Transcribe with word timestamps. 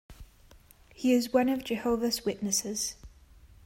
He 0.95 1.13
is 1.13 1.31
one 1.31 1.47
of 1.47 1.63
Jehovah's 1.63 2.25
Witnesses. 2.25 2.95